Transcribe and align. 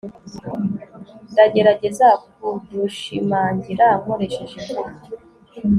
ndagerageza 1.31 2.07
kudushimangira 2.35 3.85
nkoresheje 4.01 4.55
imvugo 4.59 4.89